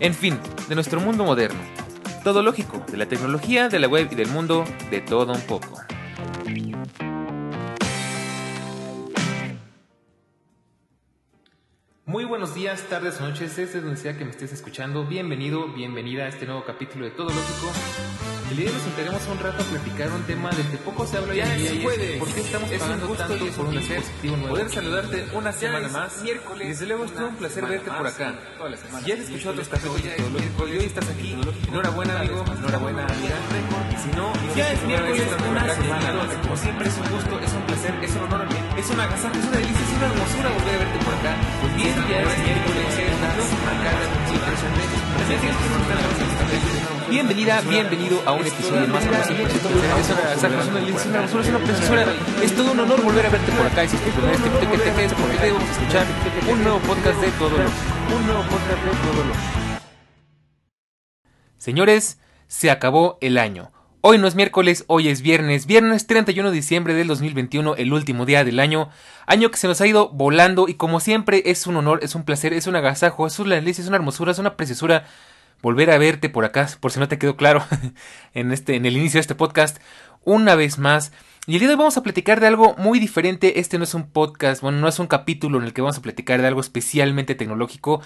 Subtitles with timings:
[0.00, 0.38] En fin,
[0.68, 1.60] de nuestro mundo moderno.
[2.24, 5.80] Todo lógico, de la tecnología, de la web y del mundo, de todo un poco.
[12.06, 15.06] Muy buenos días, tardes o noches, desde donde sea que me estés escuchando.
[15.06, 17.72] Bienvenido, bienvenida a este nuevo capítulo de Todo Lógico.
[18.50, 21.06] El día de hoy nos sentaremos un rato a platicar un tema del que poco
[21.06, 24.36] se habla hoy en día y es por qué estamos pagando tanto por un dispositivo
[24.36, 24.50] nuevo.
[24.50, 26.22] Poder saludarte una semana más.
[26.22, 26.62] Miércoles.
[26.62, 28.34] Y desde luego es todo un placer verte por acá.
[29.00, 31.36] Si ya has escuchado otros capítulos de Todo Lógico y hoy estás aquí,
[31.68, 33.34] enhorabuena amigo, enhorabuena amiga.
[33.90, 36.42] Y si no, ya es miércoles, una semana.
[36.42, 38.46] Como siempre es un gusto, es un placer, es un honor,
[38.76, 41.36] es una agasajo, es una delicia, es una hermosura volver a verte por acá.
[41.62, 41.93] Pues bien,
[47.08, 49.04] Bienvenida, bienvenido a un episodio más.
[52.42, 53.84] Es todo un honor volver a verte por acá.
[53.84, 54.10] Y si es tu
[54.70, 56.06] que te quedes porque te vamos a escuchar
[56.50, 57.64] un nuevo podcast de todo lo.
[58.16, 59.34] Un nuevo podcast de todo lo.
[61.58, 63.73] Señores, se acabó el año.
[64.06, 68.26] Hoy no es miércoles, hoy es viernes, viernes 31 de diciembre del 2021, el último
[68.26, 68.90] día del año,
[69.26, 72.24] año que se nos ha ido volando y como siempre es un honor, es un
[72.24, 75.06] placer, es un agasajo, es una delicia, es una hermosura, es una preciosura
[75.62, 77.64] volver a verte por acá, por si no te quedó claro
[78.34, 79.78] en este en el inicio de este podcast,
[80.22, 81.10] una vez más.
[81.46, 83.58] Y el día de hoy vamos a platicar de algo muy diferente.
[83.58, 86.02] Este no es un podcast, bueno, no es un capítulo en el que vamos a
[86.02, 88.02] platicar de algo especialmente tecnológico.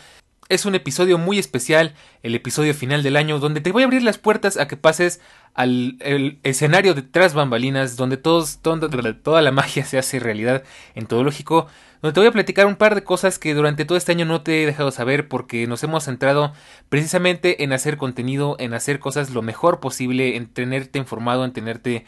[0.49, 4.03] Es un episodio muy especial, el episodio final del año, donde te voy a abrir
[4.03, 5.21] las puertas a que pases
[5.53, 5.99] al
[6.43, 10.63] escenario de tras bambalinas, donde todos, toda la magia se hace realidad
[10.95, 11.67] en todo lógico,
[12.01, 14.41] donde te voy a platicar un par de cosas que durante todo este año no
[14.41, 16.55] te he dejado saber porque nos hemos centrado
[16.89, 22.07] precisamente en hacer contenido, en hacer cosas lo mejor posible, en tenerte informado, en tenerte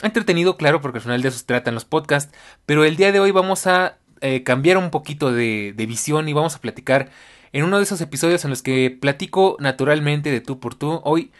[0.00, 2.32] entretenido, claro, porque al final de eso se tratan los podcasts,
[2.66, 6.34] pero el día de hoy vamos a eh, cambiar un poquito de, de visión y
[6.34, 7.10] vamos a platicar
[7.52, 11.00] en uno de esos episodios en los que platico naturalmente de tú por tú.
[11.04, 11.32] Hoy,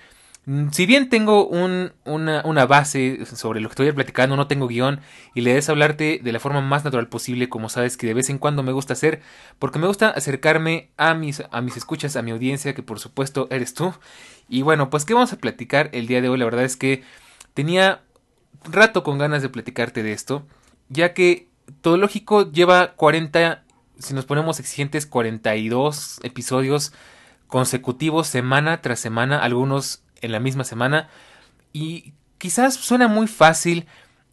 [0.46, 4.66] mm, si bien tengo un, una, una, base sobre lo que estoy platicando, no tengo
[4.66, 5.00] guion
[5.34, 8.30] y le des hablarte de la forma más natural posible, como sabes que de vez
[8.30, 9.20] en cuando me gusta hacer,
[9.58, 13.46] porque me gusta acercarme a mis, a mis escuchas, a mi audiencia, que por supuesto
[13.50, 13.94] eres tú.
[14.48, 16.38] Y bueno, pues ¿qué vamos a platicar el día de hoy?
[16.38, 17.04] La verdad es que
[17.54, 18.02] tenía
[18.64, 20.46] rato con ganas de platicarte de esto,
[20.88, 21.48] ya que
[21.82, 23.64] Todo Lógico lleva 40
[24.00, 26.92] si nos ponemos exigentes, 42 episodios
[27.46, 31.08] consecutivos semana tras semana, algunos en la misma semana.
[31.72, 33.86] Y quizás suena muy fácil,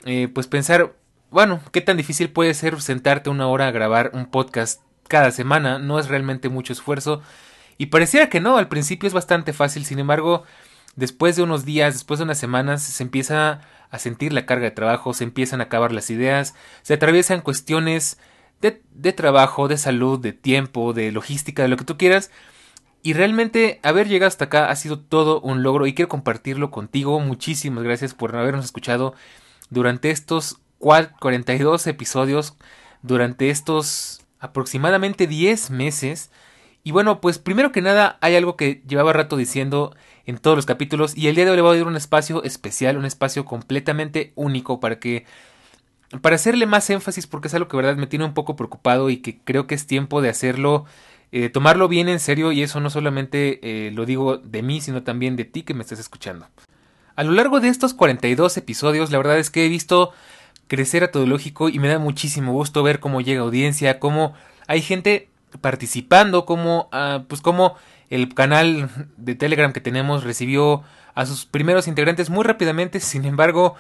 [0.06, 0.96] eh, pues pensar,
[1.30, 5.80] bueno, ¿qué tan difícil puede ser sentarte una hora a grabar un podcast cada semana?
[5.80, 7.22] No es realmente mucho esfuerzo.
[7.78, 10.44] Y pareciera que no, al principio es bastante fácil, sin embargo,
[10.96, 14.72] después de unos días, después de unas semanas, se empieza a sentir la carga de
[14.72, 18.18] trabajo, se empiezan a acabar las ideas, se atraviesan cuestiones
[18.62, 22.32] de, trabajo, de salud, de tiempo, de logística, de lo que tú quieras.
[23.04, 27.20] Y realmente haber llegado hasta acá ha sido todo un logro y quiero compartirlo contigo.
[27.20, 29.14] Muchísimas gracias por habernos escuchado
[29.70, 32.56] durante estos 42 episodios,
[33.02, 36.32] durante estos aproximadamente 10 meses.
[36.84, 40.66] Y bueno, pues primero que nada hay algo que llevaba rato diciendo en todos los
[40.66, 43.46] capítulos y el día de hoy le voy a dar un espacio especial, un espacio
[43.46, 45.26] completamente único para que
[46.22, 49.18] para hacerle más énfasis, porque es algo que verdad me tiene un poco preocupado y
[49.18, 50.86] que creo que es tiempo de hacerlo,
[51.32, 55.04] eh, tomarlo bien en serio y eso no solamente eh, lo digo de mí, sino
[55.04, 56.48] también de ti que me estás escuchando.
[57.16, 60.14] A lo largo de estos 42 episodios, la verdad es que he visto
[60.68, 64.34] crecer a todo lógico y me da muchísimo gusto ver cómo llega audiencia, cómo
[64.68, 65.30] hay gente
[65.62, 67.76] participando, cómo, ah, pues cómo
[68.10, 70.84] el canal de Telegram que tenemos recibió
[71.16, 73.76] a sus primeros integrantes muy rápidamente, sin embargo,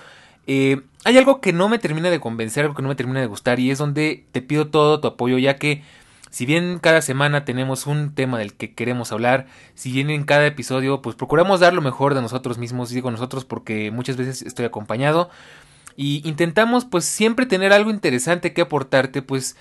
[0.47, 3.27] eh, hay algo que no me termina de convencer, algo que no me termina de
[3.27, 5.83] gustar y es donde te pido todo tu apoyo ya que
[6.29, 10.45] si bien cada semana tenemos un tema del que queremos hablar, si bien en cada
[10.45, 14.65] episodio pues procuramos dar lo mejor de nosotros mismos, digo nosotros porque muchas veces estoy
[14.65, 15.29] acompañado
[15.95, 19.57] y intentamos pues siempre tener algo interesante que aportarte, pues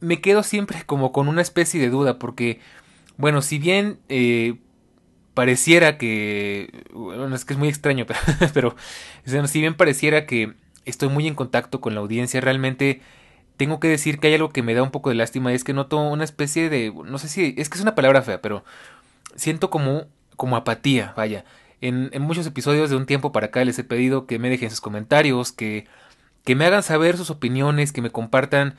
[0.00, 2.60] me quedo siempre como con una especie de duda porque
[3.16, 4.56] bueno, si bien eh,
[5.36, 8.06] pareciera que, bueno, es que es muy extraño,
[8.54, 8.74] pero,
[9.22, 10.54] pero si bien pareciera que
[10.86, 13.02] estoy muy en contacto con la audiencia, realmente
[13.58, 15.74] tengo que decir que hay algo que me da un poco de lástima, es que
[15.74, 18.64] noto una especie de, no sé si, es que es una palabra fea, pero
[19.34, 20.06] siento como,
[20.36, 21.44] como apatía, vaya.
[21.82, 24.70] En, en, muchos episodios de un tiempo para acá les he pedido que me dejen
[24.70, 25.86] sus comentarios, que,
[26.44, 28.76] que me hagan saber sus opiniones, que me compartan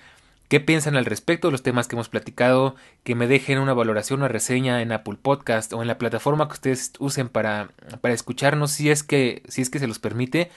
[0.47, 4.19] qué piensan al respecto de los temas que hemos platicado, que me dejen una valoración,
[4.19, 7.71] una reseña en Apple Podcast o en la plataforma que ustedes usen para,
[8.01, 10.49] para escucharnos, si es que, si es que se los permite.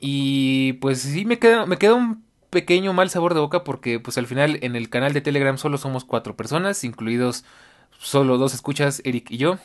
[0.00, 4.18] Y pues sí me queda, me queda un pequeño mal sabor de boca porque pues
[4.18, 7.44] al final en el canal de Telegram solo somos cuatro personas, incluidos
[7.98, 9.58] solo dos escuchas, Eric y yo.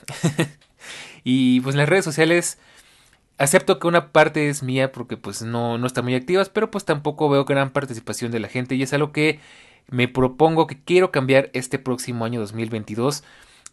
[1.23, 2.57] y pues en las redes sociales
[3.41, 6.85] acepto que una parte es mía porque pues no, no están muy activas, pero pues
[6.85, 9.39] tampoco veo gran participación de la gente y es algo que
[9.89, 13.23] me propongo que quiero cambiar este próximo año 2022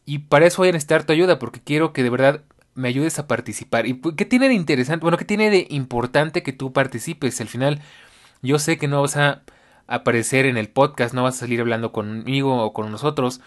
[0.06, 2.42] y para eso voy a necesitar tu ayuda porque quiero que de verdad
[2.74, 3.86] me ayudes a participar.
[3.86, 5.02] ¿Y qué tiene de interesante?
[5.02, 7.40] Bueno, ¿qué tiene de importante que tú participes?
[7.40, 7.80] Al final
[8.40, 9.42] yo sé que no vas a
[9.86, 13.40] aparecer en el podcast, no vas a salir hablando conmigo o con nosotros,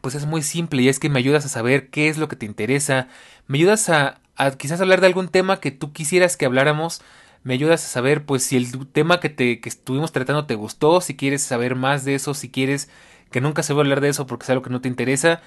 [0.00, 2.36] pues es muy simple y es que me ayudas a saber qué es lo que
[2.36, 3.08] te interesa,
[3.46, 4.20] me ayudas a,
[4.58, 7.02] quizás hablar de algún tema que tú quisieras que habláramos,
[7.44, 11.00] me ayudas a saber pues si el tema que te que estuvimos tratando te gustó,
[11.00, 12.88] si quieres saber más de eso, si quieres
[13.30, 15.40] que nunca se va a hablar de eso porque es algo que no te interesa.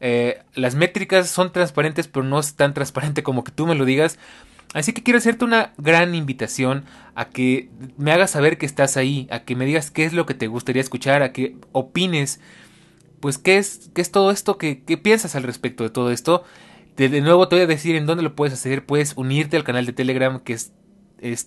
[0.00, 3.84] Eh, las métricas son transparentes pero no es tan transparente como que tú me lo
[3.84, 4.18] digas.
[4.74, 6.84] Así que quiero hacerte una gran invitación
[7.14, 10.26] a que me hagas saber que estás ahí, a que me digas qué es lo
[10.26, 12.38] que te gustaría escuchar, a que opines
[13.20, 16.44] pues qué es, qué es todo esto, ¿Qué, qué piensas al respecto de todo esto.
[16.98, 19.86] De, nuevo te voy a decir en dónde lo puedes hacer, puedes unirte al canal
[19.86, 20.72] de Telegram que es,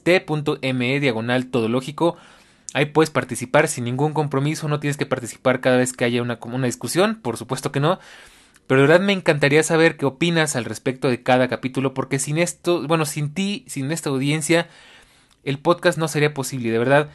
[0.01, 2.15] t.me diagonal todológico.
[2.74, 6.39] Ahí puedes participar sin ningún compromiso, no tienes que participar cada vez que haya una,
[6.42, 8.00] una discusión, por supuesto que no.
[8.65, 12.38] Pero de verdad me encantaría saber qué opinas al respecto de cada capítulo, porque sin
[12.38, 14.69] esto, bueno, sin ti, sin esta audiencia,
[15.44, 16.71] el podcast no sería posible.
[16.71, 17.09] De verdad,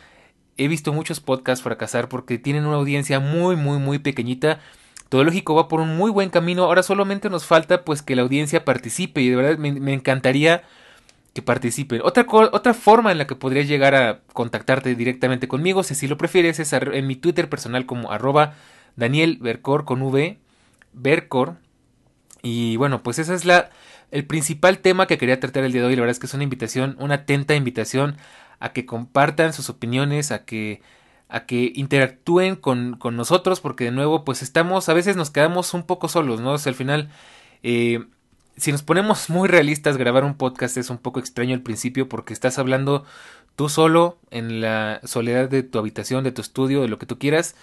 [0.58, 4.60] he visto muchos podcasts fracasar porque tienen una audiencia muy, muy, muy pequeñita.
[5.08, 6.64] Todo lógico va por un muy buen camino.
[6.64, 10.62] Ahora solamente nos falta pues que la audiencia participe y de verdad me, encantaría
[11.32, 12.00] que participen.
[12.02, 16.16] Otra, otra forma en la que podrías llegar a contactarte directamente conmigo, si así lo
[16.16, 18.54] prefieres, es en mi Twitter personal como arroba
[18.96, 20.38] Daniel Bercor con V,
[20.92, 21.56] Bercor.
[22.42, 23.70] Y bueno, pues esa es la,
[24.10, 25.96] el principal tema que quería tratar el día de hoy.
[25.96, 28.16] La verdad es que es una invitación, una atenta invitación
[28.60, 30.80] a que compartan sus opiniones, a que
[31.28, 35.74] a que interactúen con, con, nosotros, porque de nuevo, pues estamos, a veces nos quedamos
[35.74, 36.52] un poco solos, ¿no?
[36.52, 37.10] O sea, al final,
[37.62, 38.04] eh,
[38.56, 42.32] si nos ponemos muy realistas, grabar un podcast es un poco extraño al principio, porque
[42.32, 43.04] estás hablando
[43.56, 47.18] tú solo, en la soledad de tu habitación, de tu estudio, de lo que tú
[47.18, 47.56] quieras,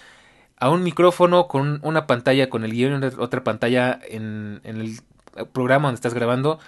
[0.58, 5.00] a un micrófono con una pantalla, con el guion y otra pantalla en, en el
[5.52, 6.60] programa donde estás grabando,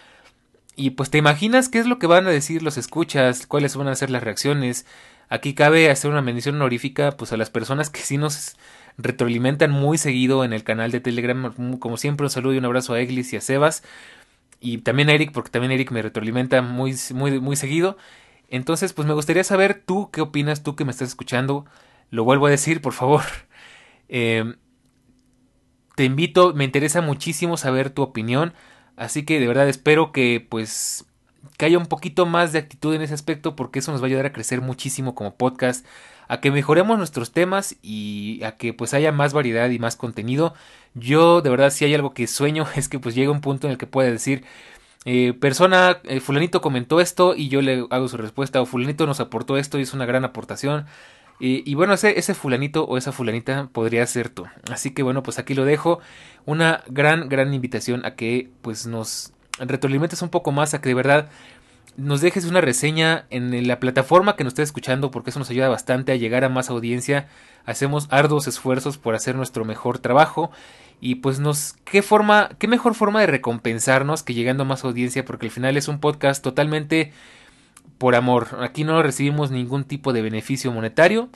[0.75, 3.88] y pues te imaginas qué es lo que van a decir los escuchas, cuáles van
[3.88, 4.86] a ser las reacciones.
[5.30, 8.56] Aquí cabe hacer una mención honorífica pues a las personas que sí nos
[8.98, 11.54] retroalimentan muy seguido en el canal de Telegram.
[11.80, 13.83] Como siempre un saludo y un abrazo a Eglis y a Sebas.
[14.60, 17.98] Y también a Eric, porque también Eric me retroalimenta muy, muy, muy seguido.
[18.50, 21.66] Entonces, pues me gustaría saber tú qué opinas, tú que me estás escuchando.
[22.10, 23.24] Lo vuelvo a decir, por favor.
[24.07, 24.54] Eh,
[25.95, 28.54] te invito, me interesa muchísimo saber tu opinión.
[28.98, 31.06] Así que de verdad espero que pues
[31.57, 34.07] que haya un poquito más de actitud en ese aspecto porque eso nos va a
[34.07, 35.86] ayudar a crecer muchísimo como podcast,
[36.27, 40.53] a que mejoremos nuestros temas y a que pues haya más variedad y más contenido.
[40.94, 43.71] Yo de verdad si hay algo que sueño es que pues llegue un punto en
[43.71, 44.44] el que pueda decir
[45.06, 49.19] eh, persona, eh, fulanito comentó esto y yo le hago su respuesta o fulanito nos
[49.19, 50.87] aportó esto y es una gran aportación.
[51.37, 54.45] Y, bueno, ese, ese fulanito o esa fulanita podría ser tú.
[54.71, 55.99] Así que bueno, pues aquí lo dejo.
[56.45, 60.95] Una gran, gran invitación a que pues nos retroalimentes un poco más, a que de
[60.95, 61.30] verdad
[61.97, 65.69] nos dejes una reseña en la plataforma que nos estés escuchando, porque eso nos ayuda
[65.69, 67.28] bastante a llegar a más audiencia.
[67.66, 70.52] Hacemos arduos esfuerzos por hacer nuestro mejor trabajo.
[71.00, 75.26] Y pues nos, qué forma, qué mejor forma de recompensarnos que llegando a más audiencia,
[75.26, 77.14] porque al final es un podcast totalmente
[77.97, 78.57] por amor.
[78.62, 81.30] Aquí no recibimos ningún tipo de beneficio monetario.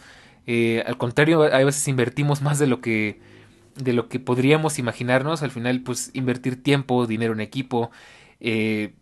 [0.46, 3.20] Eh, al contrario, a veces invertimos más de lo que
[3.84, 5.44] de lo que podríamos imaginarnos.
[5.44, 7.92] Al final, pues invertir tiempo, dinero en equipo,
[8.40, 8.94] eh,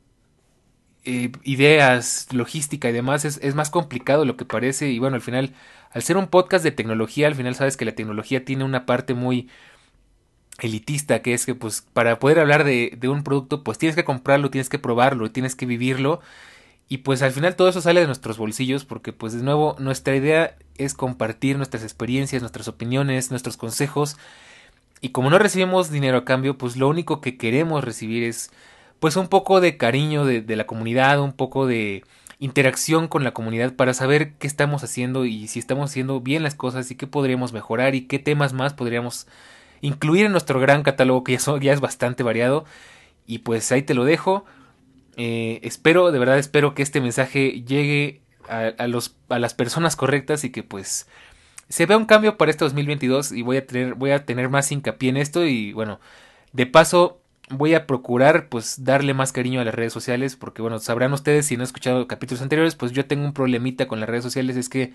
[1.06, 4.90] eh, ideas, logística y demás es, es, más complicado de lo que parece.
[4.90, 5.54] Y bueno, al final,
[5.92, 9.14] al ser un podcast de tecnología, al final sabes que la tecnología tiene una parte
[9.14, 9.50] muy
[10.60, 14.04] elitista, que es que pues para poder hablar de, de un producto, pues tienes que
[14.04, 16.22] comprarlo, tienes que probarlo, tienes que vivirlo.
[16.90, 20.16] Y pues al final todo eso sale de nuestros bolsillos porque pues de nuevo nuestra
[20.16, 24.18] idea es compartir nuestras experiencias, nuestras opiniones, nuestros consejos.
[25.02, 28.52] Y como no recibimos dinero a cambio, pues lo único que queremos recibir es
[29.00, 32.04] pues un poco de cariño de, la comunidad, un poco de
[32.40, 36.56] interacción con la comunidad para saber qué estamos haciendo y si estamos haciendo bien las
[36.56, 39.28] cosas y qué podríamos mejorar y qué temas más podríamos
[39.82, 42.66] incluir en nuestro gran catálogo que ya, ya es bastante variado
[43.28, 44.46] Y pues ahí te lo dejo.
[45.18, 50.44] Eh, espero, de verdad espero que este mensaje llegue a, los, a las personas correctas
[50.44, 51.08] y que pues
[51.70, 54.72] se vea un cambio para este 2022 y voy a tener, voy a tener más
[54.72, 56.00] hincapié en esto y bueno,
[56.54, 57.20] de paso
[57.50, 61.46] voy a procurar pues darle más cariño a las redes sociales porque bueno, sabrán ustedes
[61.46, 64.58] si no han escuchado capítulos anteriores, pues yo tengo un problemita con las redes sociales,
[64.58, 64.94] es que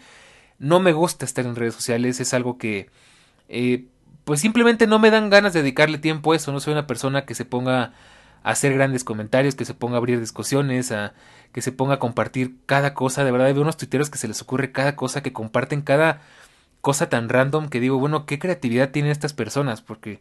[0.58, 2.88] no me gusta estar en redes sociales, es algo que
[3.48, 3.86] eh,
[4.24, 7.24] pues simplemente no me dan ganas de dedicarle tiempo a eso, no soy una persona
[7.24, 7.92] que se ponga
[8.44, 11.14] a hacer grandes comentarios, que se ponga a abrir discusiones, a
[11.52, 14.40] que se ponga a compartir cada cosa, de verdad veo unos tuiteros que se les
[14.42, 16.22] ocurre cada cosa, que comparten cada
[16.82, 19.80] cosa tan random que digo, bueno, ¿qué creatividad tienen estas personas?
[19.80, 20.20] Porque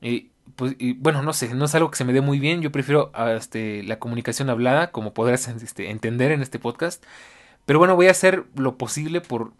[0.00, 2.62] eh, pues, y, bueno, no sé, no es algo que se me dé muy bien.
[2.62, 7.04] Yo prefiero ah, este, la comunicación hablada, como podrás este, entender en este podcast.
[7.66, 9.52] Pero bueno, voy a hacer lo posible por,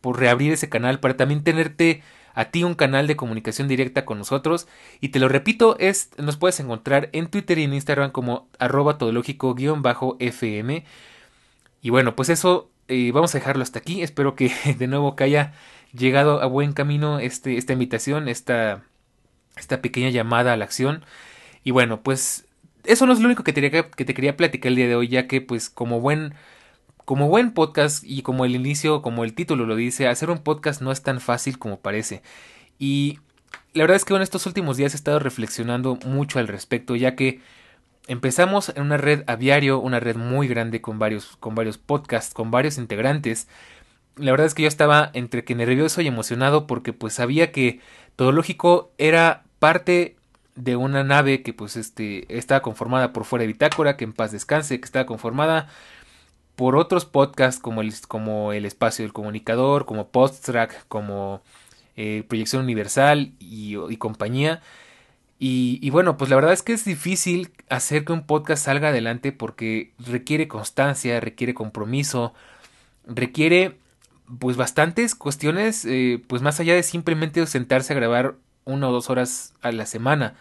[0.00, 2.02] por reabrir ese canal para también tenerte
[2.34, 4.68] a ti un canal de comunicación directa con nosotros.
[5.00, 8.98] Y te lo repito, es, nos puedes encontrar en Twitter y en Instagram como arroba
[8.98, 10.84] todológico-fm.
[11.80, 14.02] Y bueno, pues eso, eh, vamos a dejarlo hasta aquí.
[14.02, 15.52] Espero que de nuevo que haya
[15.92, 18.82] llegado a buen camino este, esta invitación, esta
[19.56, 21.04] esta pequeña llamada a la acción.
[21.64, 22.46] Y bueno, pues
[22.84, 25.08] eso no es lo único que te, que te quería platicar el día de hoy,
[25.08, 26.34] ya que pues como buen
[27.04, 30.82] como buen podcast y como el inicio, como el título lo dice, hacer un podcast
[30.82, 32.22] no es tan fácil como parece.
[32.78, 33.18] Y
[33.72, 37.16] la verdad es que en estos últimos días he estado reflexionando mucho al respecto, ya
[37.16, 37.40] que
[38.08, 42.50] empezamos en una red aviario, una red muy grande con varios, con varios podcasts, con
[42.50, 43.46] varios integrantes.
[44.16, 47.80] La verdad es que yo estaba entre que nervioso y emocionado porque pues sabía que
[48.16, 50.16] todo lógico era parte
[50.56, 54.32] de una nave que pues este estaba conformada por fuera de bitácora que en paz
[54.32, 55.68] descanse que estaba conformada
[56.56, 61.42] por otros podcasts como el, como el espacio del comunicador como Posttrack como
[61.96, 64.60] eh, proyección universal y, compañía
[65.40, 69.30] y, bueno pues la verdad es que es difícil hacer que un podcast salga adelante
[69.30, 72.34] porque requiere constancia requiere compromiso
[73.06, 73.76] requiere
[74.38, 78.34] pues bastantes cuestiones eh, pues más allá de simplemente sentarse a grabar
[78.68, 80.34] una o dos horas a la semana.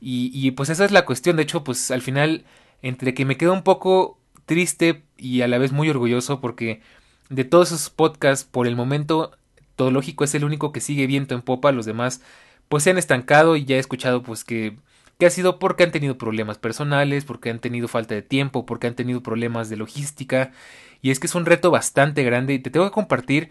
[0.00, 1.36] Y, y pues esa es la cuestión.
[1.36, 2.44] De hecho, pues al final,
[2.82, 6.82] entre que me quedo un poco triste y a la vez muy orgulloso porque
[7.30, 9.32] de todos esos podcasts, por el momento,
[9.76, 11.72] todo lógico es el único que sigue viento en popa.
[11.72, 12.20] Los demás,
[12.72, 14.78] pues se han estancado y ya he escuchado, pues que,
[15.18, 18.86] que ha sido porque han tenido problemas personales, porque han tenido falta de tiempo, porque
[18.86, 20.52] han tenido problemas de logística.
[21.02, 23.50] Y es que es un reto bastante grande y te tengo que compartir.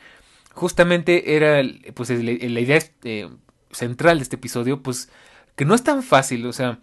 [0.56, 1.62] Justamente era,
[1.94, 3.30] pues la idea eh,
[3.70, 5.12] central de este episodio, pues
[5.56, 6.80] que no es tan fácil, o sea,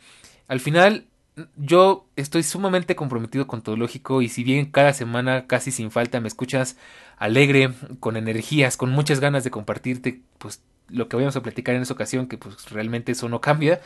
[0.47, 1.09] al final
[1.57, 6.21] yo estoy sumamente comprometido con todo lógico y si bien cada semana casi sin falta
[6.21, 6.77] me escuchas
[7.17, 11.83] alegre, con energías, con muchas ganas de compartirte pues lo que vamos a platicar en
[11.83, 13.81] esa ocasión, que pues realmente eso no cambia.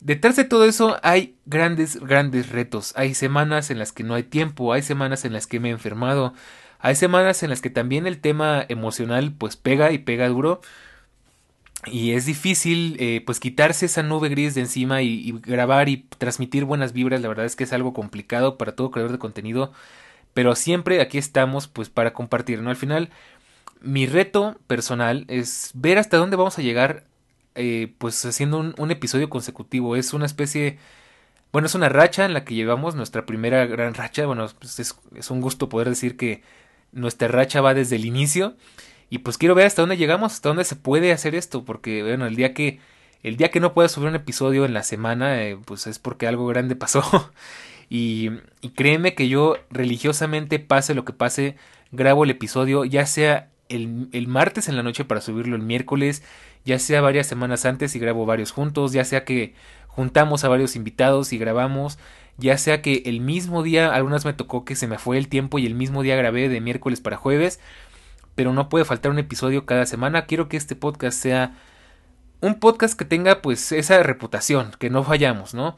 [0.00, 2.92] Detrás de todo eso hay grandes, grandes retos.
[2.96, 5.72] Hay semanas en las que no hay tiempo, hay semanas en las que me he
[5.72, 6.34] enfermado,
[6.78, 10.60] hay semanas en las que también el tema emocional pues pega y pega duro
[11.86, 16.64] y es difícil eh, pues quitarse esa nube gris de encima y, grabar y transmitir
[16.64, 19.72] buenas vibras la verdad es que es algo complicado para todo creador de contenido
[20.34, 23.10] pero siempre aquí estamos pues para compartir no al final
[23.80, 27.04] mi reto personal es ver hasta dónde vamos a llegar
[27.54, 29.96] eh, pues haciendo un, episodio consecutivo.
[29.96, 30.78] Es una especie
[31.52, 34.26] bueno es una racha en la que llevamos nuestra primera gran racha.
[34.26, 36.42] Bueno pues es, es un gusto poder decir que
[36.92, 38.56] nuestra racha va desde el inicio.
[39.10, 42.26] Y pues quiero ver hasta dónde llegamos, hasta dónde se puede hacer esto, porque bueno,
[42.26, 42.80] el día que
[43.22, 46.26] el día que no pueda subir un episodio en la semana, eh, pues es porque
[46.26, 47.02] algo grande pasó.
[47.90, 48.30] y,
[48.60, 51.56] y créeme que yo religiosamente, pase lo que pase,
[51.90, 56.22] grabo el episodio, ya sea el, el, martes en la noche para subirlo el miércoles,
[56.64, 59.54] ya sea varias semanas antes y grabo varios juntos, ya sea que
[59.86, 61.98] juntamos a varios invitados y grabamos,
[62.36, 65.58] ya sea que el mismo día, algunas me tocó que se me fue el tiempo
[65.58, 67.58] y el mismo día grabé de miércoles para jueves,
[68.34, 70.26] pero no puede faltar un episodio cada semana.
[70.26, 71.56] Quiero que este podcast sea
[72.40, 75.76] un podcast que tenga pues esa reputación, que no fallamos, ¿no?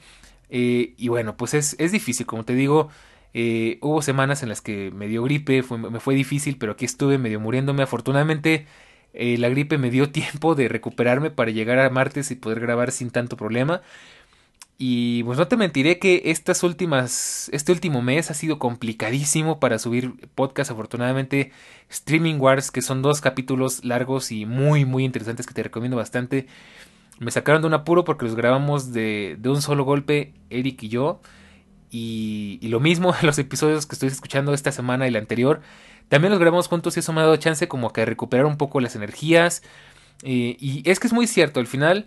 [0.51, 2.91] Eh, y bueno, pues es, es, difícil, como te digo,
[3.35, 7.19] eh, hubo semanas en las que me dio gripe, me fue difícil, pero aquí estuve
[7.19, 7.83] medio muriéndome.
[7.83, 8.67] Afortunadamente
[9.13, 12.93] eh, la gripe me dio tiempo de recuperarme para llegar a martes y poder grabar
[12.93, 13.83] sin tanto problema.
[14.83, 19.79] Y pues no te mentiré que estas últimas, este último mes ha sido complicadísimo para
[19.79, 20.71] subir podcast.
[20.71, 21.53] Afortunadamente,
[21.91, 26.47] Streaming Wars, que son dos capítulos largos y muy, muy interesantes que te recomiendo bastante.
[27.19, 30.89] Me sacaron de un apuro porque los grabamos de, de un solo golpe, Eric y
[30.89, 31.21] yo.
[31.91, 35.61] Y, lo mismo los episodios que estoy escuchando esta semana y la anterior.
[36.09, 38.81] También los grabamos juntos y eso me ha dado chance como que recuperar un poco
[38.81, 39.63] las energías.
[40.23, 42.07] Eh, y es que es muy cierto, al final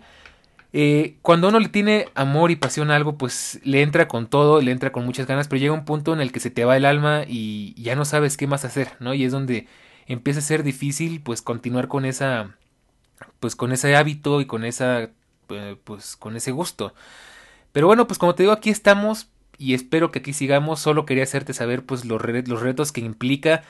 [0.76, 4.60] Eh, cuando uno le tiene amor y pasión a algo, pues le entra con todo,
[4.60, 6.76] le entra con muchas ganas, pero llega un punto en el que se te va
[6.76, 9.14] el alma y ya no sabes qué más hacer, ¿no?
[9.14, 9.68] Y es donde
[10.06, 12.56] empieza a ser difícil, pues, continuar con esa,
[13.40, 15.10] pues, con ese hábito y con esa,
[15.50, 16.92] eh, pues, con ese gusto.
[17.72, 20.80] Pero bueno, pues como te digo, aquí estamos y espero que aquí sigamos.
[20.80, 23.62] Solo quería hacerte saber, pues, los, los retos que implica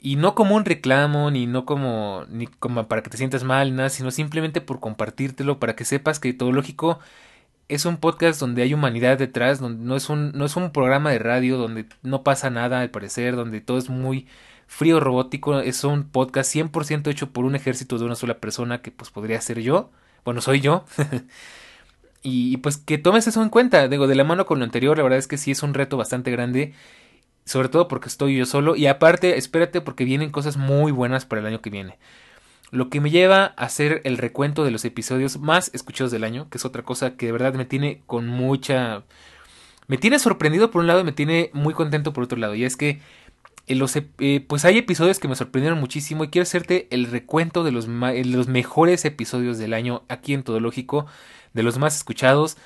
[0.00, 3.74] y no como un reclamo, ni no como, ni como para que te sientas mal,
[3.74, 7.00] nada, sino simplemente por compartírtelo, para que sepas que todo lógico
[7.68, 11.10] es un podcast donde hay humanidad detrás, donde no es un, no es un programa
[11.10, 14.26] de radio, donde no pasa nada al parecer, donde todo es muy
[14.66, 18.90] frío robótico, es un podcast 100% hecho por un ejército de una sola persona que
[18.90, 19.90] pues podría ser yo,
[20.24, 20.84] bueno, soy yo.
[22.22, 25.02] y, pues que tomes eso en cuenta, digo, de la mano con lo anterior, la
[25.04, 26.74] verdad es que sí es un reto bastante grande
[27.48, 28.76] sobre todo porque estoy yo solo.
[28.76, 31.98] Y aparte, espérate porque vienen cosas muy buenas para el año que viene.
[32.70, 36.48] Lo que me lleva a hacer el recuento de los episodios más escuchados del año,
[36.50, 39.02] que es otra cosa que de verdad me tiene con mucha...
[39.86, 42.54] Me tiene sorprendido por un lado y me tiene muy contento por otro lado.
[42.54, 43.00] Y es que
[43.66, 47.64] en los, eh, pues hay episodios que me sorprendieron muchísimo y quiero hacerte el recuento
[47.64, 51.06] de los, de los mejores episodios del año aquí en Todo Lógico,
[51.54, 52.56] de los más escuchados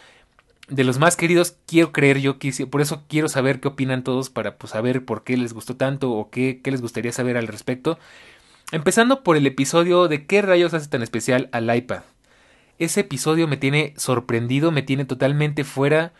[0.68, 4.30] de los más queridos, quiero creer yo que por eso quiero saber qué opinan todos
[4.30, 7.48] para pues, saber por qué les gustó tanto o qué, qué les gustaría saber al
[7.48, 7.98] respecto.
[8.70, 12.02] Empezando por el episodio de qué rayos hace tan especial al iPad.
[12.78, 16.12] Ese episodio me tiene sorprendido, me tiene totalmente fuera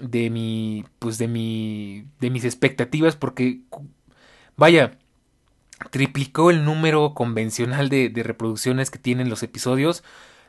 [0.00, 3.60] de mi pues de mi de mis expectativas porque
[4.56, 4.98] vaya
[5.90, 10.02] triplicó el número convencional de, de reproducciones que tienen los episodios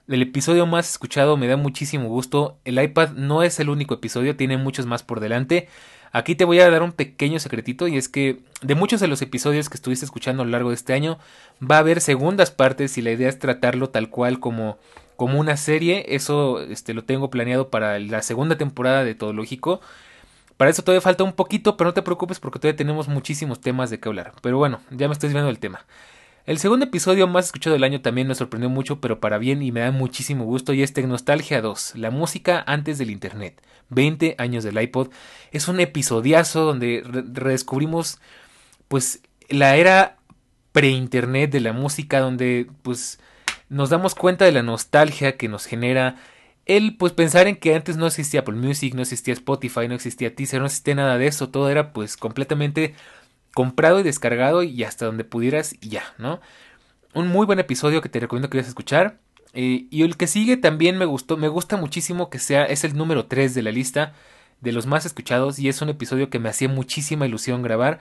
[0.08, 2.58] el episodio más escuchado me da muchísimo gusto.
[2.66, 5.68] El iPad no es el único episodio, tiene muchos más por delante.
[6.12, 9.22] Aquí te voy a dar un pequeño secretito y es que de muchos de los
[9.22, 11.20] episodios que estuviste escuchando a lo largo de este año
[11.62, 14.78] va a haber segundas partes y la idea es tratarlo tal cual como
[15.18, 16.06] como una serie.
[16.16, 19.82] Eso este lo tengo planeado para la segunda temporada de Todo Lógico.
[20.56, 23.90] Para eso todavía falta un poquito, pero no te preocupes porque todavía tenemos muchísimos temas
[23.90, 24.34] de que hablar.
[24.42, 25.86] Pero bueno, ya me estoy viendo el tema.
[26.48, 29.74] El segundo episodio más escuchado del año también me sorprendió mucho, pero para bien y
[29.74, 34.64] me da muchísimo gusto, y es Tecnostalgia 2, la música antes del Internet, 20 años
[34.64, 35.10] del iPod.
[35.52, 38.22] Es un episodiazo donde redescubrimos
[38.88, 40.20] pues la era
[40.72, 43.20] pre-internet de la música, donde pues
[43.68, 46.16] nos damos cuenta de la nostalgia que nos genera
[46.66, 50.34] el pues pensar en que antes no existía Apple Music, no existía Spotify, no existía
[50.34, 52.96] Teaser, no existía nada de eso, todo era pues completamente
[53.58, 56.40] comprado y descargado y hasta donde pudieras ya, ¿no?
[57.16, 59.18] Un muy buen episodio que te recomiendo que vayas a escuchar.
[59.54, 62.96] Eh, y el que sigue también me gustó, me gusta muchísimo que sea, es el
[62.96, 64.14] número 3 de la lista
[64.62, 68.00] de los más escuchados y es un episodio que me hacía muchísima ilusión grabar.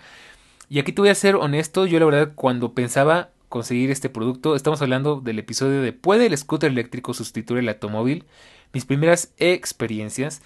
[0.68, 4.56] Y aquí te voy a ser honesto, yo la verdad cuando pensaba conseguir este producto,
[4.56, 8.26] estamos hablando del episodio de ¿Puede el scooter eléctrico sustituir el automóvil?
[8.74, 10.42] Mis primeras experiencias.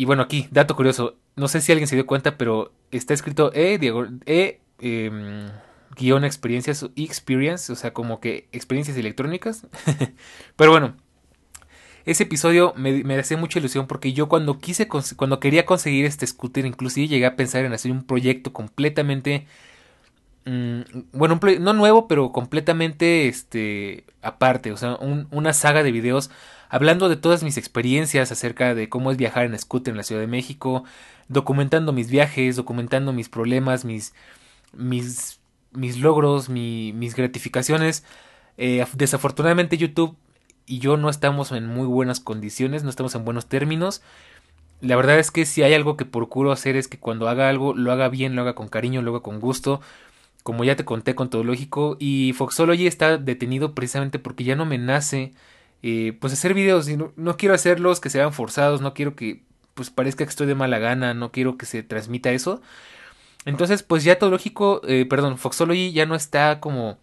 [0.00, 3.52] Y bueno, aquí, dato curioso, no sé si alguien se dio cuenta, pero está escrito
[3.52, 3.78] E,
[4.24, 5.50] e em,
[5.94, 9.66] guion experiencias, experience, o sea, como que experiencias electrónicas.
[10.56, 10.96] pero bueno,
[12.06, 16.26] ese episodio me, me hacía mucha ilusión porque yo cuando quise, cuando quería conseguir este
[16.26, 19.46] scooter, inclusive llegué a pensar en hacer un proyecto completamente...
[20.46, 20.80] Mm,
[21.12, 26.30] bueno, no nuevo, pero completamente este, aparte, o sea, una saga de videos
[26.70, 30.20] hablando de todas mis experiencias acerca de cómo es viajar en scooter en la Ciudad
[30.20, 30.84] de México,
[31.28, 34.14] documentando mis viajes, documentando mis problemas, mis,
[34.72, 35.40] mis,
[35.72, 38.04] mis logros, mis gratificaciones.
[38.56, 40.16] Eh, desafortunadamente YouTube
[40.64, 44.02] y yo no estamos en muy buenas condiciones, no estamos en buenos términos.
[44.80, 47.74] La verdad es que si hay algo que procuro hacer es que cuando haga algo
[47.74, 49.80] lo haga bien, lo haga con cariño, lo haga con gusto.
[50.44, 51.96] Como ya te conté con todo lógico.
[51.98, 55.34] Y Foxology está detenido precisamente porque ya no me nace
[55.82, 59.42] eh, pues hacer videos y no, quiero hacerlos que sean forzados, no quiero que
[59.74, 62.60] pues parezca que estoy de mala gana, no quiero que se transmita eso.
[63.46, 66.98] Entonces, pues ya todo lógico, eh, perdón, Foxology ya no está como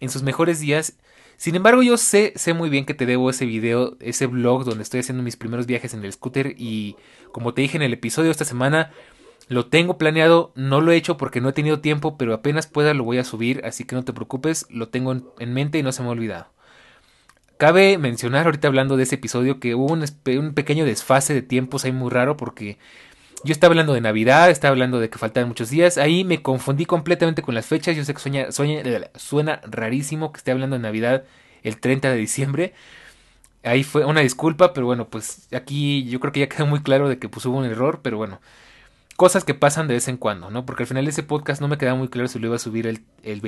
[0.00, 0.98] en sus mejores días.
[1.38, 4.82] Sin embargo, yo sé, sé muy bien que te debo ese video, ese blog donde
[4.82, 6.96] estoy haciendo mis primeros viajes en el scooter y
[7.32, 8.92] como te dije en el episodio esta semana,
[9.48, 12.92] lo tengo planeado, no lo he hecho porque no he tenido tiempo, pero apenas pueda
[12.92, 15.92] lo voy a subir, así que no te preocupes, lo tengo en mente y no
[15.92, 16.57] se me ha olvidado.
[17.58, 21.90] Cabe mencionar ahorita hablando de ese episodio que hubo un, pequeño desfase de tiempos ahí
[21.90, 22.78] muy raro porque
[23.42, 26.86] yo estaba hablando de Navidad, estaba hablando de que faltaban muchos días, ahí me confundí
[26.86, 28.46] completamente con las fechas, yo sé que sueña,
[29.16, 31.24] suena rarísimo que esté hablando de Navidad
[31.64, 32.74] el 30 de diciembre.
[33.64, 37.08] Ahí fue una disculpa, pero bueno, pues aquí yo creo que ya quedó muy claro
[37.08, 38.40] de que pues hubo un error, pero bueno,
[39.16, 40.64] cosas que pasan de vez en cuando, ¿no?
[40.64, 42.60] Porque al final de ese podcast no me queda muy claro si lo iba a
[42.60, 43.40] subir el, el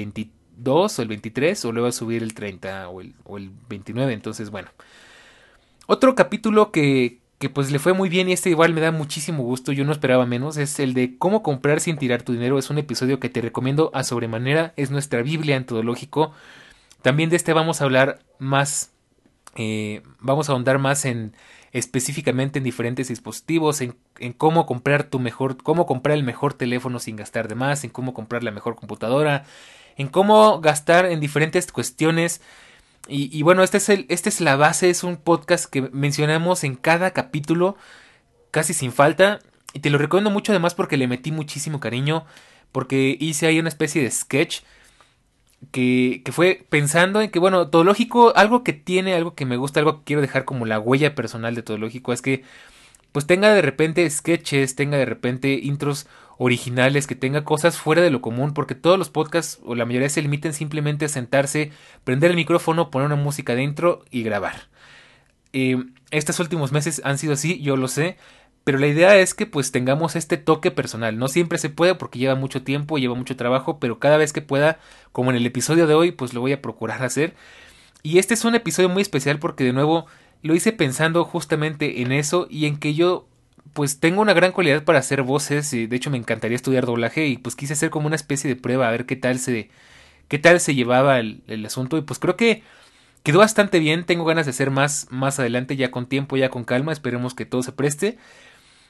[0.62, 4.12] 2 o el 23 o le a subir el 30 o el, o el 29.
[4.12, 4.70] Entonces, bueno.
[5.86, 9.42] Otro capítulo que, que pues le fue muy bien y este igual me da muchísimo
[9.42, 12.68] gusto, yo no esperaba menos, es el de cómo comprar sin tirar tu dinero, es
[12.68, 16.32] un episodio que te recomiendo a sobremanera, es nuestra Biblia antológico.
[17.00, 18.92] También de este vamos a hablar más,
[19.56, 21.34] eh, vamos a ahondar más en
[21.72, 26.98] específicamente en diferentes dispositivos, en, en, cómo comprar tu mejor, cómo comprar el mejor teléfono
[26.98, 29.46] sin gastar de más, en cómo comprar la mejor computadora,
[30.00, 32.40] en cómo gastar en diferentes cuestiones
[33.06, 36.76] y, bueno, este es, el, este es la base, es un podcast que mencionamos en
[36.76, 37.76] cada capítulo,
[38.50, 39.40] casi sin falta.
[39.72, 42.24] Y te lo recomiendo mucho además porque le metí muchísimo cariño,
[42.72, 44.60] porque hice ahí una especie de sketch
[45.72, 49.56] que, que fue pensando en que, bueno, todo lógico, algo que tiene, algo que me
[49.56, 52.44] gusta, algo que quiero dejar como la huella personal de todo lógico, es que
[53.12, 56.06] pues tenga de repente sketches, tenga de repente intros
[56.42, 60.08] originales, que tenga cosas fuera de lo común, porque todos los podcasts o la mayoría
[60.08, 61.70] se limiten simplemente a sentarse,
[62.02, 64.68] prender el micrófono, poner una música dentro y grabar.
[65.52, 65.76] Eh,
[66.10, 68.16] estos últimos meses han sido así, yo lo sé,
[68.64, 71.18] pero la idea es que pues tengamos este toque personal.
[71.18, 74.40] No siempre se puede porque lleva mucho tiempo, lleva mucho trabajo, pero cada vez que
[74.40, 74.78] pueda,
[75.12, 77.34] como en el episodio de hoy, pues lo voy a procurar hacer.
[78.02, 80.06] Y este es un episodio muy especial porque de nuevo
[80.40, 83.26] lo hice pensando justamente en eso y en que yo
[83.72, 87.26] pues tengo una gran cualidad para hacer voces y de hecho me encantaría estudiar doblaje
[87.26, 89.70] y pues quise hacer como una especie de prueba a ver qué tal se
[90.28, 92.62] qué tal se llevaba el, asunto y pues creo que
[93.22, 94.04] quedó bastante bien.
[94.04, 96.92] Tengo ganas de hacer más más adelante ya con tiempo ya con calma.
[96.92, 98.18] Esperemos que todo se preste.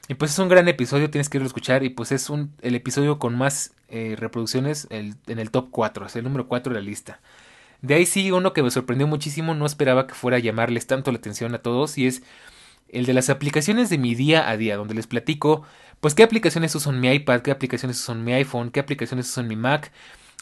[0.07, 2.51] Y pues es un gran episodio tienes que irlo a escuchar y pues es un
[2.61, 6.79] el episodio con más eh, reproducciones en el top 4 es el número 4 de
[6.79, 7.19] la lista.
[7.81, 11.11] De ahí sí uno que me sorprendió muchísimo no esperaba que fuera a llamarles tanto
[11.11, 12.23] la atención a todos y es
[12.91, 15.63] el de las aplicaciones de mi día a día, donde les platico,
[15.99, 19.29] pues qué aplicaciones uso en mi iPad, qué aplicaciones uso en mi iPhone, qué aplicaciones
[19.29, 19.91] uso en mi Mac.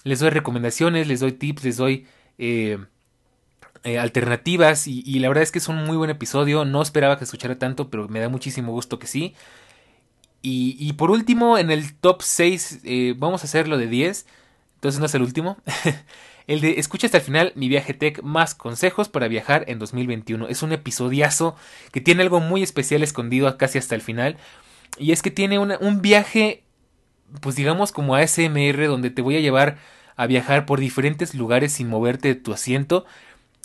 [0.04, 2.08] Les doy recomendaciones, les doy tips, les doy
[2.38, 2.80] eh,
[3.84, 6.66] eh, alternativas y, la verdad es que es un muy buen episodio.
[6.66, 9.36] No esperaba que escuchara tanto, pero me da muchísimo gusto que sí.
[10.42, 14.26] Y, por último, en el top 6, eh, vamos a hacerlo de 10.
[14.80, 15.58] Entonces no es el último.
[16.48, 20.48] El de Escucha hasta el final mi viaje tech más consejos para viajar en 2021.
[20.48, 21.56] Es un episodiazo
[21.92, 24.38] que tiene algo muy especial escondido casi hasta el final.
[24.98, 26.64] Y es que tiene un viaje,
[27.42, 29.78] pues digamos como ASMR, donde te voy a llevar
[30.16, 33.06] a viajar por diferentes lugares sin moverte de tu asiento.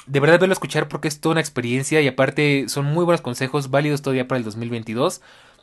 [0.07, 3.71] De verdad verlo escuchar porque es toda una experiencia y aparte son muy buenos consejos
[3.71, 5.23] válidos todavía para el 2022.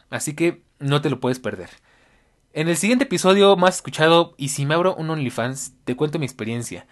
[0.10, 1.70] Así que no te lo puedes perder.
[2.54, 6.26] En el siguiente episodio más escuchado, y si me abro un OnlyFans, te cuento mi
[6.26, 6.86] experiencia.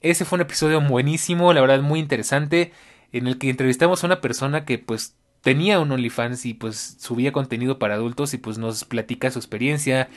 [0.00, 2.72] Ese fue un episodio buenísimo, la verdad muy interesante,
[3.12, 7.32] en el que entrevistamos a una persona que pues tenía un OnlyFans y pues subía
[7.32, 10.08] contenido para adultos y pues nos platica su experiencia,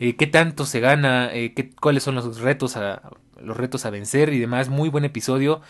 [0.00, 3.02] eh, qué tanto se gana, eh, cuáles son los retos a
[3.38, 4.70] los retos a vencer y demás.
[4.70, 5.60] Muy buen episodio.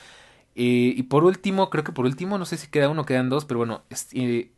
[0.55, 3.45] Eh, y por último, creo que por último, no sé si queda uno, quedan dos,
[3.45, 3.83] pero bueno,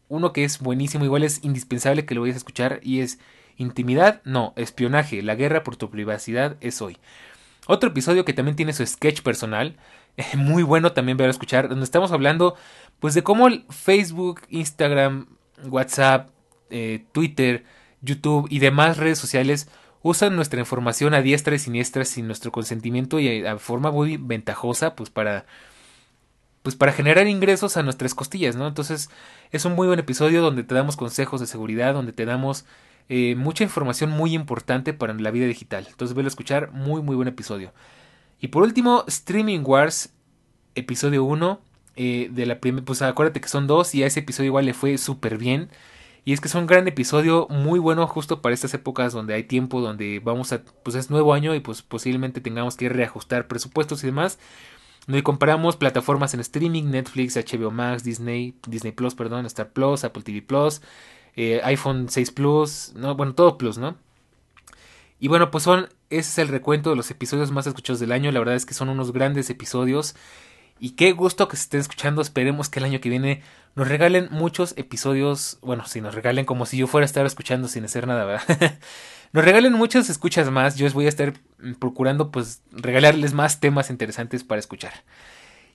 [0.09, 3.19] uno que es buenísimo, igual es indispensable que lo vayas a escuchar y es
[3.59, 6.97] intimidad, no, espionaje, la guerra por tu privacidad es hoy.
[7.67, 9.77] Otro episodio que también tiene su sketch personal,
[10.35, 12.55] muy bueno también ver a escuchar, donde estamos hablando
[13.01, 15.27] pues de cómo Facebook, Instagram,
[15.65, 16.31] WhatsApp,
[16.71, 17.65] eh, Twitter,
[18.01, 19.69] YouTube y demás redes sociales
[20.03, 24.95] usan nuestra información a diestra y siniestra sin nuestro consentimiento y de forma muy ventajosa
[24.95, 25.47] pues para
[26.63, 28.67] pues para generar ingresos a nuestras costillas, ¿no?
[28.67, 29.11] Entonces
[29.53, 32.67] es un muy buen episodio donde te damos consejos de seguridad, donde te damos
[33.09, 35.87] eh, mucha información muy importante para la vida digital.
[35.89, 37.73] Entonces velo a escuchar, muy muy buen episodio.
[38.41, 40.13] Y por último, Streaming Wars,
[40.75, 41.61] episodio 1.
[42.01, 44.75] Eh, de la primera, pues acuérdate que son dos y a ese episodio igual le
[44.75, 45.69] fue súper bien.
[46.25, 49.45] Y es que es un gran episodio, muy bueno justo para estas épocas donde hay
[49.45, 54.05] tiempo, donde vamos a, pues es nuevo año y pues posiblemente tengamos que reajustar presupuestos
[54.05, 54.39] y demás.
[55.09, 60.23] Donde comparamos plataformas en streaming, Netflix, HBO Max, Disney, Disney Plus, perdón, Star Plus, Apple
[60.23, 60.83] TV Plus,
[61.41, 63.97] eh, iPhone 6 Plus, no, bueno, todo Plus, ¿no?
[65.21, 68.33] Y bueno, pues son, ese es el recuento de los episodios más escuchados del año,
[68.33, 70.17] la verdad es que son unos grandes episodios.
[70.81, 73.43] Y qué gusto que se estén escuchando, esperemos que el año que viene
[73.77, 77.69] nos regalen muchos episodios, bueno, si nos regalen como si yo fuera a estar escuchando
[77.69, 78.79] sin hacer nada, ¿verdad?
[79.33, 81.35] nos regalen muchas escuchas más, yo les voy a estar
[81.79, 85.05] procurando pues regalarles más temas interesantes para escuchar.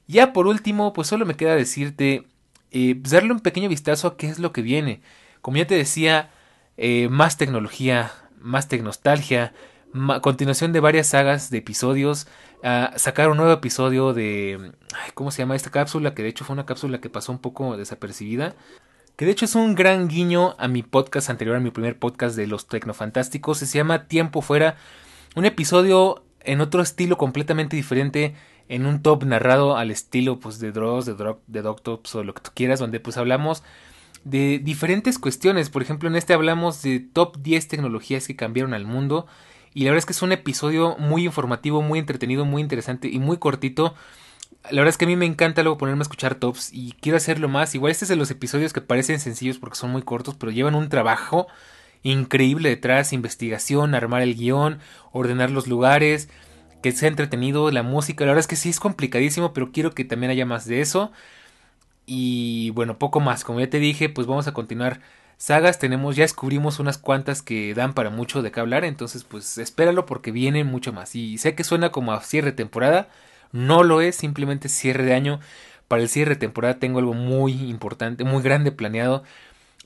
[0.08, 2.26] Ya por último, pues solo me queda decirte,
[2.72, 5.02] eh, pues darle un pequeño vistazo a qué es lo que viene.
[5.44, 6.32] Como ya te decía,
[6.78, 9.54] eh, más tecnología, más tecnostalgia,
[10.22, 12.28] continuación de varias sagas de episodios,
[12.64, 14.72] uh, sacar un nuevo episodio de...
[15.14, 16.16] ¿Cómo se llama esta cápsula?
[16.16, 18.56] Que de hecho fue una cápsula que pasó un poco desapercibida.
[19.18, 22.38] Que de hecho es un gran guiño a mi podcast anterior, a mi primer podcast
[22.38, 23.58] de los Tecnofantásticos.
[23.58, 24.78] Se llama Tiempo Fuera.
[25.36, 28.34] Un episodio en otro estilo completamente diferente,
[28.70, 32.44] en un top narrado al estilo pues de Dross, de, de Doctops o lo que
[32.44, 33.62] tú quieras, donde pues hablamos
[34.24, 35.70] de diferentes cuestiones.
[35.70, 39.28] Por ejemplo, en este hablamos de top 10 tecnologías que cambiaron al mundo.
[39.74, 43.20] Y la verdad es que es un episodio muy informativo, muy entretenido, muy interesante y
[43.20, 43.96] muy cortito.
[44.70, 47.18] La verdad es que a mí me encanta luego ponerme a escuchar tops y quiero
[47.18, 47.76] hacerlo más.
[47.76, 50.76] Igual este es de los episodios que parecen sencillos porque son muy cortos, pero llevan
[50.76, 51.48] un trabajo
[52.04, 54.80] increíble detrás, investigación, armar el guion,
[55.12, 56.30] ordenar los lugares,
[56.82, 58.26] que sea entretenido, la música.
[58.26, 61.12] La verdad es que sí es complicadísimo, pero quiero que también haya más de eso.
[62.06, 63.44] Y bueno, poco más.
[63.44, 65.00] Como ya te dije, pues vamos a continuar
[65.38, 65.80] sagas.
[65.80, 68.86] Tenemos, ya descubrimos unas cuantas que dan para mucho de qué hablar.
[68.86, 71.16] Entonces, pues espéralo porque viene mucho más.
[71.16, 73.10] Y sé que suena como a cierre de temporada.
[73.52, 75.40] No lo es, simplemente cierre de año.
[75.88, 79.24] Para el cierre de temporada tengo algo muy importante, muy grande planeado.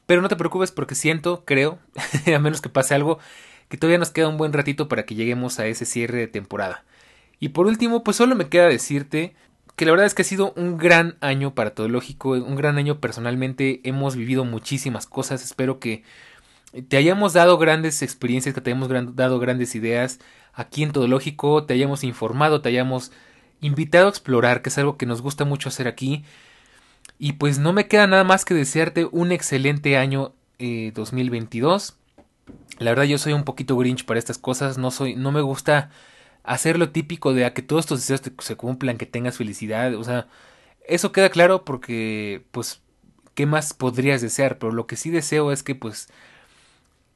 [0.05, 1.79] Pero no te preocupes porque siento, creo,
[2.33, 3.19] a menos que pase algo,
[3.69, 6.85] que todavía nos queda un buen ratito para que lleguemos a ese cierre de temporada.
[7.39, 9.35] Y por último, pues solo me queda decirte
[9.77, 12.79] que la verdad es que ha sido un gran año para todo lógico, un gran
[12.79, 16.03] año personalmente, hemos vivido muchísimas cosas, espero que
[16.89, 20.19] te hayamos dado grandes experiencias, que te hayamos dado grandes ideas
[20.53, 23.11] aquí en Todo Lógico, te hayamos informado, te hayamos
[23.61, 26.25] invitado a explorar, que es algo que nos gusta mucho hacer aquí.
[27.19, 31.89] Y pues no me queda nada más que desearte un excelente año 2022.
[31.89, 35.41] Eh, la verdad yo soy un poquito grinch para estas cosas, no soy no me
[35.41, 35.91] gusta
[36.47, 40.03] hacer lo típico de a que todos tus deseos se cumplan, que tengas felicidad, o
[40.03, 40.27] sea,
[40.87, 42.81] eso queda claro porque, pues,
[43.35, 44.57] ¿qué más podrías desear?
[44.57, 46.07] Pero lo que sí deseo es que, pues,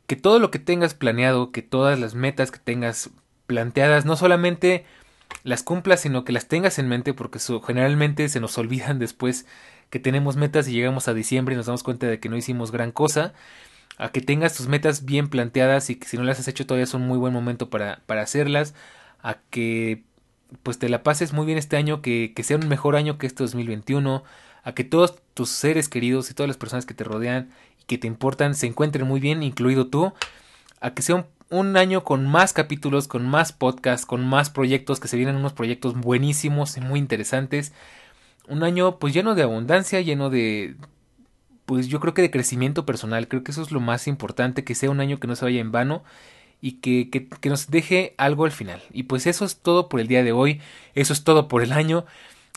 [0.06, 3.10] que todo lo que tengas planeado, que todas las metas que tengas
[3.48, 4.86] planteadas, no solamente
[5.44, 9.46] las cumplas, sino que las tengas en mente, porque generalmente se nos olvidan después
[9.90, 12.72] que tenemos metas y llegamos a diciembre y nos damos cuenta de que no hicimos
[12.72, 13.34] gran cosa.
[13.98, 16.86] A que tengas tus metas bien planteadas y que si no las has hecho todavía
[16.86, 18.74] es un muy buen momento para, para hacerlas
[19.22, 20.04] a que
[20.64, 23.28] pues te la pases muy bien este año, que, que sea un mejor año que
[23.28, 24.24] este 2021,
[24.64, 27.98] a que todos tus seres queridos y todas las personas que te rodean y que
[27.98, 30.14] te importan se encuentren muy bien, incluido tú,
[30.80, 35.08] a que sea un, año con más capítulos, con más podcasts, con más proyectos, que
[35.08, 37.74] se vienen unos proyectos buenísimos y muy interesantes.
[38.48, 40.76] Un año pues lleno de abundancia, lleno de
[41.66, 44.76] pues yo creo que de crecimiento personal, creo que eso es lo más importante, que
[44.76, 46.04] sea un año que no se vaya en vano
[46.62, 48.82] y que, que, nos deje algo al final.
[48.94, 50.62] Y pues eso es todo por el día de hoy,
[50.94, 52.06] eso es todo por el año.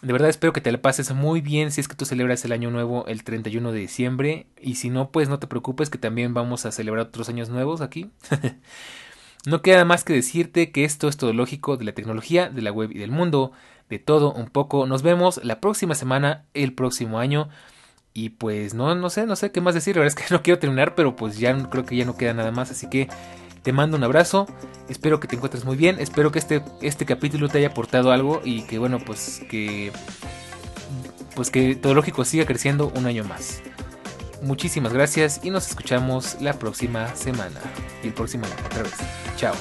[0.03, 2.53] De verdad espero que te la pases muy bien si es que tú celebras el
[2.53, 6.35] año nuevo el 31 de diciembre y si no pues no te preocupes que también
[6.35, 8.11] vamos a celebrar otros años nuevos aquí.
[9.47, 12.73] no queda más que decirte que esto es todo lógico de la tecnología, de la
[12.73, 13.53] web y del mundo,
[13.89, 14.87] de todo un poco.
[14.87, 17.49] Nos vemos la próxima semana, el próximo año.
[18.17, 19.97] Y pues no, no sé, no sé qué más decir.
[19.97, 22.35] La verdad es que no quiero terminar, pero pues ya creo que ya no queda
[22.35, 22.71] nada más.
[22.71, 23.09] Así que
[23.65, 24.47] te mando un abrazo,
[24.89, 28.43] espero que te encuentres muy bien, espero que este, este capítulo te haya aportado algo
[28.45, 29.91] y que bueno, pues que
[31.35, 33.63] pues que todo lógico siga creciendo un año más.
[34.43, 37.61] Muchísimas gracias y nos escuchamos la próxima semana
[38.03, 38.95] y el próximo año otra vez.
[39.37, 39.55] Chao.